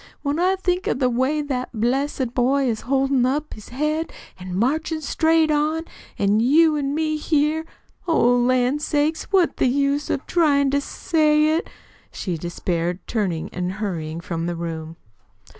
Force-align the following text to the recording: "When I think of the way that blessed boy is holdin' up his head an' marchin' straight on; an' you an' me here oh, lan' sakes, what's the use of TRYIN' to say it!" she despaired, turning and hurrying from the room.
"When 0.23 0.39
I 0.39 0.55
think 0.55 0.87
of 0.87 0.97
the 0.97 1.11
way 1.11 1.43
that 1.43 1.71
blessed 1.79 2.33
boy 2.33 2.67
is 2.67 2.81
holdin' 2.81 3.23
up 3.23 3.53
his 3.53 3.69
head 3.69 4.11
an' 4.39 4.55
marchin' 4.55 4.99
straight 4.99 5.51
on; 5.51 5.83
an' 6.17 6.39
you 6.39 6.75
an' 6.75 6.95
me 6.95 7.17
here 7.17 7.65
oh, 8.07 8.35
lan' 8.35 8.79
sakes, 8.79 9.25
what's 9.31 9.53
the 9.57 9.67
use 9.67 10.09
of 10.09 10.25
TRYIN' 10.25 10.71
to 10.71 10.81
say 10.81 11.55
it!" 11.55 11.69
she 12.11 12.35
despaired, 12.35 13.05
turning 13.05 13.49
and 13.53 13.73
hurrying 13.73 14.21
from 14.21 14.47
the 14.47 14.55
room. 14.55 14.95